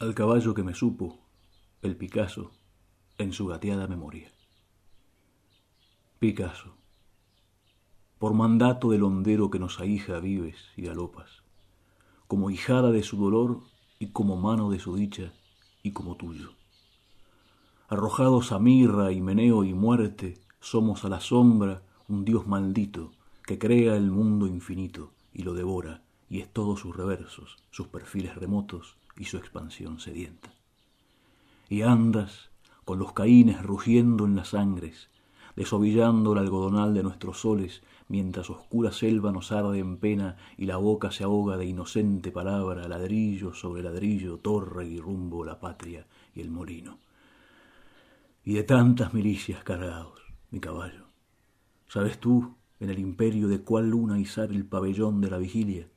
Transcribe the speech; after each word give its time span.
al 0.00 0.14
caballo 0.14 0.54
que 0.54 0.62
me 0.62 0.74
supo, 0.74 1.18
el 1.82 1.94
Picasso, 1.94 2.52
en 3.18 3.34
su 3.34 3.46
gateada 3.46 3.86
memoria. 3.86 4.32
Picasso, 6.18 6.72
por 8.18 8.32
mandato 8.32 8.88
del 8.92 9.02
hondero 9.02 9.50
que 9.50 9.58
nos 9.58 9.78
ahija 9.78 10.18
vives 10.18 10.56
y 10.74 10.84
galopas, 10.84 11.42
como 12.28 12.48
hijada 12.48 12.92
de 12.92 13.02
su 13.02 13.18
dolor 13.18 13.60
y 13.98 14.06
como 14.06 14.38
mano 14.38 14.70
de 14.70 14.78
su 14.78 14.96
dicha 14.96 15.34
y 15.82 15.92
como 15.92 16.16
tuyo. 16.16 16.52
Arrojados 17.90 18.52
a 18.52 18.58
mirra 18.58 19.12
y 19.12 19.20
meneo 19.20 19.64
y 19.64 19.74
muerte, 19.74 20.38
somos 20.60 21.04
a 21.04 21.10
la 21.10 21.20
sombra 21.20 21.82
un 22.08 22.24
dios 22.24 22.46
maldito 22.46 23.12
que 23.44 23.58
crea 23.58 23.96
el 23.96 24.10
mundo 24.10 24.46
infinito 24.46 25.12
y 25.34 25.42
lo 25.42 25.52
devora, 25.52 26.02
y 26.30 26.40
es 26.40 26.50
todos 26.50 26.80
sus 26.80 26.96
reversos, 26.96 27.58
sus 27.70 27.88
perfiles 27.88 28.34
remotos, 28.34 28.96
y 29.16 29.24
su 29.24 29.36
expansión 29.36 30.00
sedienta. 30.00 30.52
Y 31.68 31.82
andas 31.82 32.50
con 32.84 32.98
los 32.98 33.12
caínes 33.12 33.62
rugiendo 33.62 34.24
en 34.24 34.36
las 34.36 34.48
sangres, 34.48 35.08
desovillando 35.56 36.32
el 36.32 36.38
algodonal 36.38 36.94
de 36.94 37.02
nuestros 37.02 37.40
soles, 37.40 37.82
mientras 38.08 38.50
oscura 38.50 38.92
selva 38.92 39.30
nos 39.30 39.52
arde 39.52 39.78
en 39.78 39.98
pena 39.98 40.36
y 40.56 40.66
la 40.66 40.76
boca 40.76 41.10
se 41.10 41.24
ahoga 41.24 41.56
de 41.56 41.66
inocente 41.66 42.32
palabra, 42.32 42.88
ladrillo 42.88 43.54
sobre 43.54 43.82
ladrillo, 43.82 44.38
torre 44.38 44.86
y 44.86 44.98
rumbo 44.98 45.44
la 45.44 45.60
patria 45.60 46.06
y 46.34 46.40
el 46.40 46.50
molino. 46.50 46.98
Y 48.44 48.54
de 48.54 48.62
tantas 48.64 49.14
milicias 49.14 49.62
cargados, 49.62 50.20
mi 50.50 50.60
caballo. 50.60 51.06
¿Sabes 51.88 52.18
tú 52.18 52.56
en 52.80 52.90
el 52.90 52.98
imperio 52.98 53.48
de 53.48 53.60
cuál 53.60 53.90
luna 53.90 54.18
izar 54.18 54.50
el 54.50 54.64
pabellón 54.64 55.20
de 55.20 55.30
la 55.30 55.38
vigilia? 55.38 55.88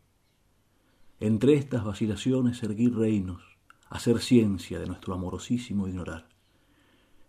Entre 1.26 1.54
estas 1.54 1.86
vacilaciones 1.86 2.62
erguir 2.64 2.98
reinos, 2.98 3.42
hacer 3.90 4.20
ciencia 4.20 4.78
de 4.78 4.88
nuestro 4.88 5.14
amorosísimo 5.14 5.88
ignorar. 5.88 6.28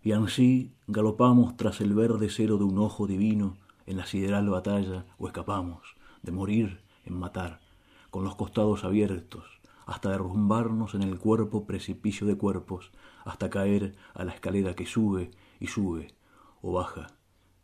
Y 0.03 0.11
ansí 0.11 0.73
galopamos 0.85 1.55
tras 1.55 1.79
el 1.79 1.93
verde 1.93 2.27
cero 2.29 2.57
de 2.57 2.65
un 2.65 2.77
ojo 2.77 3.07
divino 3.07 3.55
en 3.85 3.95
la 3.95 4.05
sideral 4.05 4.49
batalla 4.49 5.05
o 5.17 5.27
escapamos 5.27 5.95
de 6.23 6.33
morir 6.33 6.81
en 7.05 7.17
matar, 7.17 7.61
con 8.09 8.25
los 8.25 8.35
costados 8.35 8.83
abiertos, 8.83 9.45
hasta 9.85 10.09
derrumbarnos 10.09 10.93
en 10.93 11.01
el 11.01 11.17
cuerpo 11.17 11.65
precipicio 11.65 12.27
de 12.27 12.35
cuerpos, 12.35 12.91
hasta 13.23 13.49
caer 13.49 13.95
a 14.13 14.25
la 14.25 14.33
escalera 14.33 14.75
que 14.75 14.87
sube 14.87 15.31
y 15.61 15.67
sube, 15.67 16.13
o 16.61 16.73
baja 16.73 17.15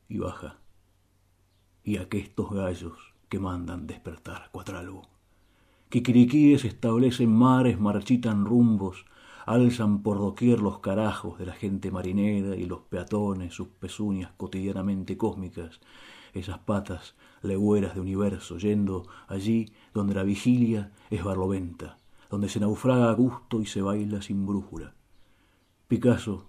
y 0.08 0.20
baja. 0.20 0.62
Y 1.84 1.98
aquestos 1.98 2.52
gallos 2.52 2.98
que 3.28 3.38
mandan 3.38 3.86
despertar 3.86 4.50
cuatralgo 4.54 5.11
Quiquiriquíes 5.92 6.64
establecen 6.64 7.36
mares, 7.36 7.78
marchitan 7.78 8.46
rumbos, 8.46 9.04
alzan 9.46 10.04
por 10.04 10.20
doquier 10.20 10.62
los 10.62 10.80
carajos 10.80 11.38
de 11.38 11.46
la 11.46 11.52
gente 11.52 11.92
marinera 11.92 12.56
y 12.56 12.64
los 12.64 12.80
peatones 12.80 13.54
sus 13.54 13.68
pezuñas 13.68 14.32
cotidianamente 14.38 15.18
cósmicas, 15.18 15.82
esas 16.34 16.60
patas 16.60 17.16
legüeras 17.42 17.94
de 17.94 18.00
universo, 18.00 18.58
yendo 18.58 19.06
allí 19.28 19.74
donde 19.94 20.14
la 20.16 20.24
vigilia 20.24 20.94
es 21.10 21.26
barloventa, 21.26 21.98
donde 22.30 22.48
se 22.48 22.62
naufraga 22.62 23.10
a 23.10 23.14
gusto 23.14 23.60
y 23.60 23.66
se 23.66 23.82
baila 23.82 24.22
sin 24.22 24.48
brújula. 24.48 24.94
Picasso, 25.90 26.48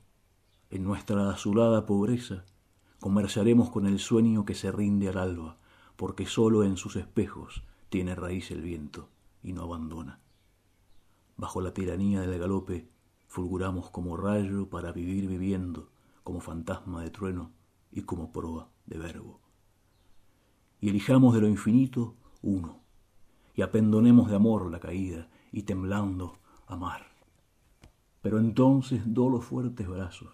en 0.71 0.85
nuestra 0.85 1.31
azulada 1.31 1.85
pobreza, 1.85 2.45
conversaremos 3.01 3.71
con 3.71 3.89
el 3.89 3.99
sueño 3.99 4.45
que 4.45 4.55
se 4.55 4.71
rinde 4.71 5.09
al 5.09 5.19
alba, 5.19 5.57
porque 5.97 6.27
sólo 6.27 6.63
en 6.63 6.77
sus 6.77 6.95
espejos 6.95 7.65
tiene 7.89 8.15
raíz 8.15 8.53
el 8.53 8.63
viento 8.63 9.09
y 9.43 9.53
no 9.53 9.63
abandona. 9.63 10.21
Bajo 11.37 11.61
la 11.61 11.75
tiranía 11.75 12.21
del 12.21 12.39
galope, 12.39 12.89
fulguramos 13.27 13.91
como 13.91 14.17
rayo 14.17 14.69
para 14.69 14.93
vivir 14.93 15.27
viviendo, 15.27 15.91
como 16.23 16.41
fantasma 16.41 17.03
de 17.03 17.11
trueno 17.11 17.53
y 17.91 18.03
como 18.03 18.33
proa 18.33 18.71
de 18.87 18.99
verbo. 18.99 19.41
Y 20.81 20.91
elijamos 20.91 21.35
de 21.35 21.41
lo 21.41 21.49
infinito 21.49 22.17
uno, 22.43 22.81
y 23.55 23.63
apendonemos 23.63 24.29
de 24.29 24.37
amor 24.37 24.71
la 24.71 24.81
caída, 24.81 25.29
y 25.53 25.63
temblando 25.63 26.39
amar. 26.67 27.07
Pero 28.21 28.39
entonces 28.39 29.03
do 29.05 29.29
los 29.29 29.45
fuertes 29.45 29.89
brazos, 29.89 30.33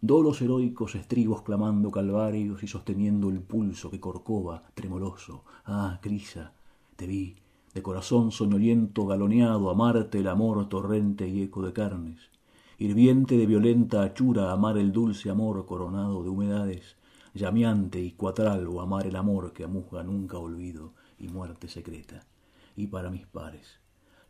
do 0.00 0.22
los 0.22 0.40
heroicos 0.40 0.94
estribos 0.94 1.42
clamando 1.42 1.90
calvarios 1.90 2.62
y 2.62 2.66
sosteniendo 2.66 3.28
el 3.28 3.42
pulso 3.42 3.90
que 3.90 4.00
corcova, 4.00 4.62
tremoloso. 4.74 5.44
Ah, 5.64 5.98
Crisa, 6.00 6.54
te 6.96 7.06
vi, 7.06 7.36
de 7.74 7.82
corazón 7.82 8.32
soñoliento 8.32 9.06
galoneado, 9.06 9.70
amarte 9.70 10.18
el 10.18 10.28
amor 10.28 10.68
torrente 10.68 11.28
y 11.28 11.42
eco 11.42 11.62
de 11.62 11.72
carnes, 11.72 12.30
hirviente 12.78 13.36
de 13.36 13.46
violenta 13.46 14.02
achura, 14.02 14.50
amar 14.50 14.76
el 14.76 14.90
dulce 14.90 15.30
amor 15.30 15.66
coronado 15.66 16.22
de 16.22 16.30
humedades, 16.30 16.96
llameante 17.32 18.00
y 18.00 18.12
cuatralgo, 18.12 18.80
amar 18.80 19.06
el 19.06 19.14
amor 19.14 19.52
que 19.52 19.64
amusga 19.64 20.02
nunca 20.02 20.38
olvido 20.38 20.94
y 21.18 21.28
muerte 21.28 21.68
secreta. 21.68 22.26
Y 22.74 22.88
para 22.88 23.10
mis 23.10 23.26
pares, 23.26 23.78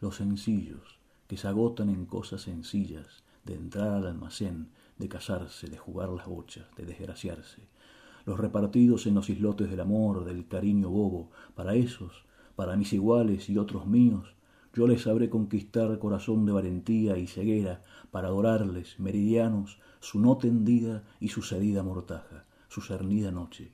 los 0.01 0.17
sencillos, 0.17 0.99
que 1.27 1.37
se 1.37 1.49
agotan 1.49 1.89
en 1.89 2.07
cosas 2.07 2.43
sencillas, 2.43 3.23
de 3.45 3.55
entrar 3.55 3.93
al 3.93 4.07
almacén, 4.07 4.69
de 4.99 5.09
casarse, 5.09 5.69
de 5.69 5.79
jugar 5.79 6.11
las 6.11 6.27
bochas, 6.27 6.67
de 6.77 6.85
desgraciarse, 6.85 7.69
los 8.27 8.39
repartidos 8.39 9.07
en 9.07 9.15
los 9.15 9.31
islotes 9.31 9.71
del 9.71 9.81
amor, 9.81 10.25
del 10.25 10.47
cariño 10.47 10.91
bobo, 10.91 11.31
para 11.55 11.75
esos 11.75 12.25
para 12.61 12.77
mis 12.77 12.93
iguales 12.93 13.49
y 13.49 13.57
otros 13.57 13.87
míos, 13.87 14.35
yo 14.75 14.87
les 14.87 15.05
sabré 15.05 15.31
conquistar 15.31 15.99
corazón 15.99 16.45
de 16.45 16.53
valentía 16.53 17.17
y 17.17 17.27
ceguera 17.27 17.81
para 18.11 18.29
adorarles, 18.29 19.01
meridianos, 19.01 19.79
su 20.01 20.21
no 20.21 20.37
tendida 20.37 21.03
y 21.21 21.29
su 21.29 21.41
cedida 21.41 21.83
mortaja, 21.83 22.45
su 22.69 22.83
cernida 22.83 23.31
noche. 23.31 23.73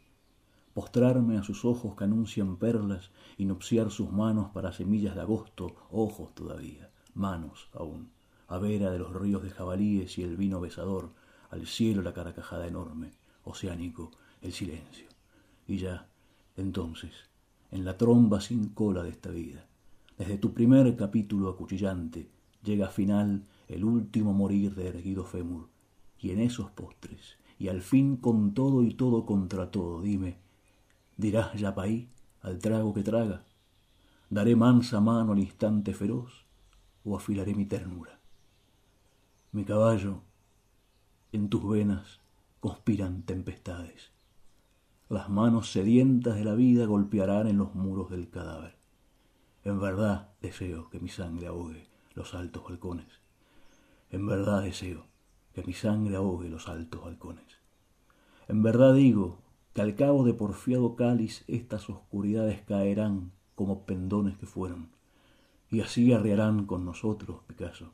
Postrarme 0.72 1.36
a 1.36 1.42
sus 1.42 1.64
ojos 1.64 1.96
que 1.96 2.04
anuncian 2.04 2.58
perlas 2.58 3.10
y 3.36 3.46
nupciar 3.46 3.90
sus 3.90 4.12
manos 4.12 4.50
para 4.52 4.72
semillas 4.72 5.16
de 5.16 5.22
agosto, 5.22 5.74
ojos 5.90 6.32
todavía, 6.36 6.88
manos 7.12 7.68
aún, 7.74 8.10
a 8.46 8.58
vera 8.58 8.92
de 8.92 9.00
los 9.00 9.12
ríos 9.12 9.42
de 9.42 9.50
jabalíes 9.50 10.16
y 10.16 10.22
el 10.22 10.36
vino 10.36 10.60
besador, 10.60 11.10
al 11.50 11.66
cielo 11.66 12.02
la 12.02 12.14
carcajada 12.14 12.68
enorme, 12.68 13.10
oceánico, 13.42 14.12
el 14.42 14.52
silencio. 14.52 15.08
Y 15.66 15.78
ya, 15.78 16.06
entonces, 16.56 17.10
en 17.70 17.84
la 17.84 17.96
tromba 17.96 18.40
sin 18.40 18.70
cola 18.70 19.02
de 19.02 19.10
esta 19.10 19.30
vida. 19.30 19.66
Desde 20.18 20.38
tu 20.38 20.54
primer 20.54 20.96
capítulo 20.96 21.48
acuchillante 21.50 22.28
llega 22.62 22.88
final 22.88 23.44
el 23.68 23.84
último 23.84 24.32
morir 24.32 24.74
de 24.74 24.88
erguido 24.88 25.24
fémur, 25.24 25.68
y 26.18 26.30
en 26.30 26.40
esos 26.40 26.70
postres, 26.70 27.38
y 27.58 27.68
al 27.68 27.82
fin 27.82 28.16
con 28.16 28.54
todo 28.54 28.82
y 28.82 28.94
todo 28.94 29.26
contra 29.26 29.70
todo, 29.70 30.00
dime, 30.02 30.38
¿dirás 31.16 31.58
ya 31.58 31.74
paí 31.74 32.08
al 32.40 32.58
trago 32.58 32.94
que 32.94 33.02
traga? 33.02 33.44
¿Daré 34.30 34.56
mansa 34.56 35.00
mano 35.00 35.32
al 35.32 35.38
instante 35.38 35.94
feroz 35.94 36.46
o 37.04 37.16
afilaré 37.16 37.54
mi 37.54 37.66
ternura? 37.66 38.18
Mi 39.52 39.64
caballo, 39.64 40.22
en 41.32 41.48
tus 41.48 41.68
venas 41.68 42.20
conspiran 42.60 43.22
tempestades 43.22 44.15
las 45.08 45.28
manos 45.28 45.70
sedientas 45.70 46.36
de 46.36 46.44
la 46.44 46.54
vida 46.54 46.84
golpearán 46.86 47.46
en 47.46 47.58
los 47.58 47.74
muros 47.74 48.10
del 48.10 48.28
cadáver. 48.28 48.76
En 49.62 49.80
verdad 49.80 50.30
deseo 50.40 50.90
que 50.90 50.98
mi 50.98 51.08
sangre 51.08 51.46
ahogue 51.46 51.86
los 52.14 52.34
altos 52.34 52.64
balcones. 52.64 53.06
En 54.10 54.26
verdad 54.26 54.62
deseo 54.62 55.06
que 55.54 55.62
mi 55.62 55.72
sangre 55.72 56.16
ahogue 56.16 56.48
los 56.48 56.68
altos 56.68 57.04
balcones. 57.04 57.44
En 58.48 58.62
verdad 58.62 58.94
digo 58.94 59.38
que 59.74 59.82
al 59.82 59.94
cabo 59.94 60.24
de 60.24 60.34
porfiado 60.34 60.96
cáliz 60.96 61.44
estas 61.46 61.88
oscuridades 61.88 62.62
caerán 62.62 63.32
como 63.54 63.86
pendones 63.86 64.36
que 64.36 64.46
fueron, 64.46 64.90
y 65.70 65.80
así 65.80 66.12
arriarán 66.12 66.66
con 66.66 66.84
nosotros, 66.84 67.42
Picasso 67.46 67.92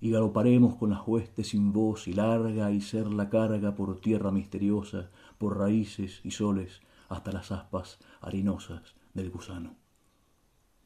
y 0.00 0.10
galoparemos 0.10 0.76
con 0.76 0.90
las 0.90 1.06
huestes 1.06 1.48
sin 1.48 1.72
voz 1.72 2.06
y 2.08 2.12
larga 2.12 2.70
y 2.70 2.80
ser 2.80 3.06
la 3.08 3.30
carga 3.30 3.74
por 3.74 4.00
tierra 4.00 4.30
misteriosa, 4.30 5.10
por 5.38 5.58
raíces 5.58 6.20
y 6.22 6.30
soles, 6.30 6.80
hasta 7.08 7.32
las 7.32 7.52
aspas 7.52 7.98
harinosas 8.20 8.94
del 9.14 9.30
gusano. 9.30 9.76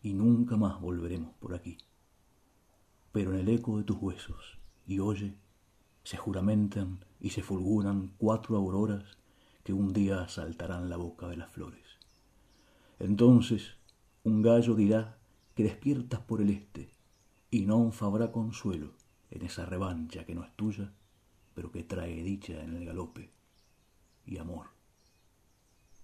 Y 0.03 0.15
nunca 0.15 0.57
más 0.57 0.81
volveremos 0.81 1.35
por 1.35 1.55
aquí. 1.55 1.79
Pero 3.12 3.33
en 3.33 3.41
el 3.41 3.49
eco 3.49 3.79
de 3.79 3.85
tus 3.85 3.97
huesos, 3.99 4.59
y 4.87 5.01
oye, 5.01 5.35
se 6.05 6.17
juramentan 6.17 7.05
y 7.21 7.31
se 7.31 7.43
fulguran 7.43 8.15
cuatro 8.17 8.57
auroras 8.57 9.19
que 9.65 9.73
un 9.73 9.93
día 9.93 10.23
asaltarán 10.23 10.89
la 10.89 10.97
boca 10.97 11.29
de 11.29 11.37
las 11.37 11.51
flores. 11.51 11.85
Entonces 12.99 13.77
un 14.23 14.43
gallo 14.43 14.75
dirá 14.75 15.19
que 15.55 15.65
despiertas 15.65 16.21
por 16.21 16.41
el 16.41 16.51
este, 16.51 16.95
y 17.51 17.67
no 17.67 17.91
habrá 18.01 18.31
consuelo 18.33 19.00
en 19.31 19.43
esa 19.43 19.65
revancha 19.67 20.25
que 20.25 20.35
no 20.35 20.44
es 20.44 20.55
tuya, 20.56 20.93
pero 21.55 21.71
que 21.71 21.85
trae 21.85 22.23
dicha 22.23 22.62
en 22.62 22.77
el 22.77 22.85
galope 22.85 23.31
y 24.27 24.38
amor. 24.38 24.67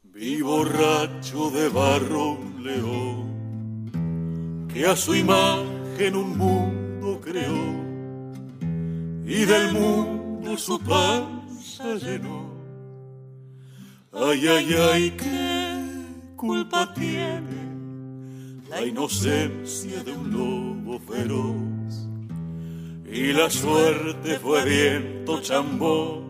Vi 0.03 0.41
borracho 0.43 1.51
de 1.51 1.69
barro 1.69 2.39
león, 2.61 3.89
que 4.73 4.87
a 4.87 4.97
su 4.97 5.15
imagen 5.15 6.17
un 6.17 6.39
mundo 6.39 7.21
creó 7.21 7.85
y 9.25 9.45
del 9.45 9.73
mundo 9.73 10.57
su 10.57 10.79
panza 10.81 11.95
llenó. 11.97 12.55
Ay, 14.13 14.47
ay, 14.47 14.75
ay, 14.93 15.11
qué 15.11 16.37
culpa 16.37 16.95
tiene 16.95 17.67
la 18.71 18.83
inocencia 18.83 20.03
de 20.05 20.13
un 20.13 20.31
lobo 20.31 21.01
feroz. 21.01 22.06
Y 23.11 23.33
la 23.33 23.49
suerte 23.49 24.39
fue 24.39 24.65
viento 24.65 25.41
chambón 25.41 26.27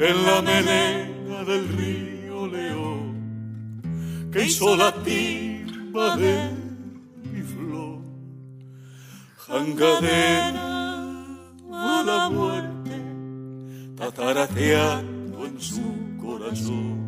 en 0.00 0.24
la 0.24 0.42
melena 0.42 1.44
del 1.44 1.68
río 1.68 2.46
León, 2.46 4.30
que 4.32 4.44
hizo 4.44 4.76
la 4.76 4.92
timba 5.02 6.16
de 6.16 6.50
mi 7.30 7.42
flor. 7.42 8.00
Jangadera 9.36 10.78
a 11.72 12.02
la 12.04 12.30
muerte, 12.30 13.02
tatarateando 13.96 15.46
en 15.46 15.60
su 15.60 16.16
corazón. 16.20 17.07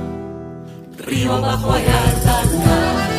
río 1.01 1.33
abajo 1.33 1.71
hay 1.73 1.85
alta. 1.85 3.10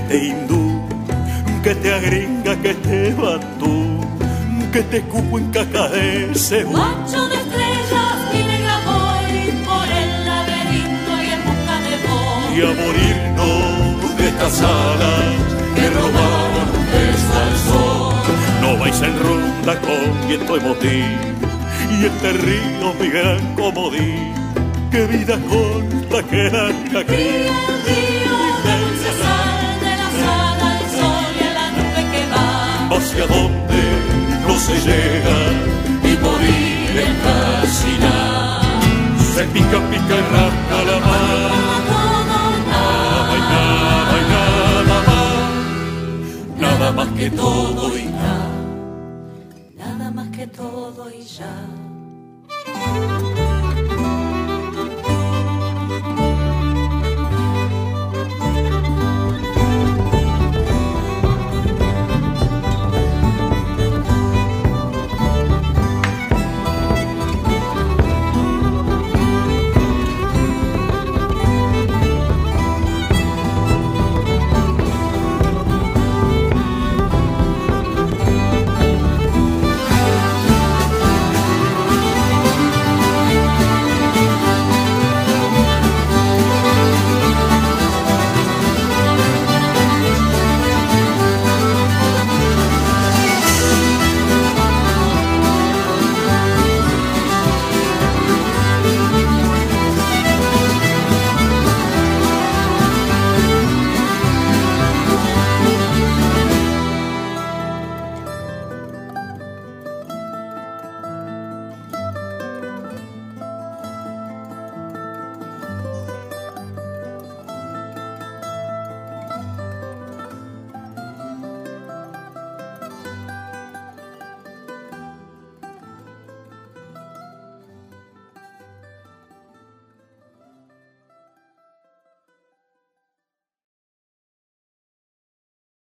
Te 0.00 0.26
hindú, 0.26 0.86
que 1.62 1.74
te 1.74 1.94
agringa, 1.94 2.56
que 2.56 2.74
te 2.74 3.14
batú, 3.14 4.00
que 4.72 4.82
te 4.82 5.00
cupo 5.02 5.38
en 5.38 5.50
cacaese. 5.50 6.64
Macho 6.64 7.28
de 7.28 7.36
estrellas 7.36 8.16
y 8.32 8.42
negra 8.44 8.80
voy 8.84 9.36
por 9.64 9.86
el 10.00 10.24
laberinto 10.26 11.12
y 11.22 11.28
en 11.36 11.40
busca 11.46 11.76
de 11.86 11.94
vos. 12.06 12.56
Y 12.56 12.60
a 12.62 12.70
morirnos 12.82 14.16
de 14.18 14.28
estas 14.28 14.60
alas 14.60 15.34
que 15.74 15.90
robaron 15.90 16.68
un 16.78 16.86
beso 16.92 17.32
al 17.44 17.54
sol. 17.68 18.14
No 18.60 18.78
vais 18.78 19.00
en 19.02 19.18
ronda 19.18 19.80
con 19.80 20.28
viento 20.28 20.56
emotivo 20.56 21.32
y 21.90 22.04
este 22.06 22.32
río 22.32 22.94
mi 23.00 23.08
gran 23.08 23.54
comodín. 23.54 24.32
Que 24.90 25.06
vida 25.06 25.38
corta 25.48 26.22
que 26.28 26.50
larga 26.50 27.04
que 27.06 28.21
hacia 33.02 33.26
donde 33.26 33.82
no 34.46 34.54
se 34.58 34.74
llega 34.88 35.38
y 36.04 36.12
morir 36.24 36.90
en 37.06 37.14
fascinar. 37.24 38.62
Se 39.34 39.44
pica, 39.44 39.78
pica 39.90 40.14
y 40.20 40.24
rasca 40.34 40.78
la 40.90 40.98
mano. 41.10 41.56
Nada 42.70 43.34
y 43.36 43.42
nada 43.52 44.14
y 44.20 44.24
nada 44.34 44.98
más. 45.06 45.26
Nada 46.60 46.92
más 46.92 47.08
que 47.18 47.30
todo 47.30 47.98
y 47.98 48.04
ya. 48.04 48.38
Nada 49.84 50.10
más 50.10 50.28
que 50.28 50.46
todo 50.46 51.10
y 51.10 51.22
ya. 51.24 51.91